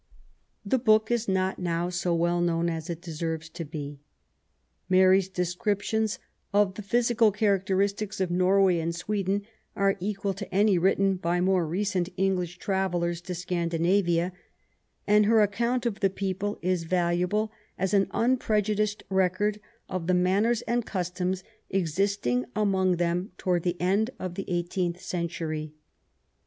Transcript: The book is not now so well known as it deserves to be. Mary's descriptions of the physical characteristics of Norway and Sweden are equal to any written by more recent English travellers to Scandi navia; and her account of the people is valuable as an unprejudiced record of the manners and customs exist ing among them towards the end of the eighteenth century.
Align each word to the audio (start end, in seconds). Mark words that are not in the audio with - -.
The 0.65 0.79
book 0.79 1.11
is 1.11 1.27
not 1.27 1.59
now 1.59 1.89
so 1.89 2.15
well 2.15 2.41
known 2.41 2.71
as 2.71 2.89
it 2.89 3.03
deserves 3.03 3.49
to 3.49 3.63
be. 3.63 3.99
Mary's 4.89 5.29
descriptions 5.29 6.17
of 6.51 6.73
the 6.73 6.81
physical 6.81 7.31
characteristics 7.31 8.19
of 8.19 8.31
Norway 8.31 8.79
and 8.79 8.95
Sweden 8.95 9.43
are 9.75 9.97
equal 9.99 10.33
to 10.33 10.51
any 10.51 10.79
written 10.79 11.17
by 11.17 11.39
more 11.39 11.67
recent 11.67 12.09
English 12.17 12.57
travellers 12.57 13.21
to 13.21 13.33
Scandi 13.33 13.77
navia; 13.79 14.31
and 15.05 15.27
her 15.27 15.43
account 15.43 15.85
of 15.85 15.99
the 15.99 16.09
people 16.09 16.57
is 16.63 16.85
valuable 16.85 17.51
as 17.77 17.93
an 17.93 18.07
unprejudiced 18.09 19.03
record 19.11 19.59
of 19.87 20.07
the 20.07 20.15
manners 20.15 20.63
and 20.63 20.83
customs 20.83 21.43
exist 21.69 22.25
ing 22.25 22.45
among 22.55 22.95
them 22.95 23.33
towards 23.37 23.65
the 23.65 23.79
end 23.79 24.09
of 24.17 24.33
the 24.33 24.45
eighteenth 24.49 24.99
century. 24.99 25.75